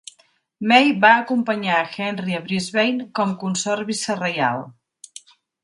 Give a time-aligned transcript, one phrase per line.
[0.71, 4.67] May va acompanyar a Henry a Brisbane, com consort vicereial.